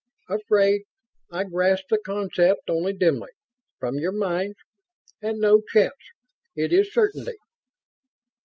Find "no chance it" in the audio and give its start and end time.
5.39-6.73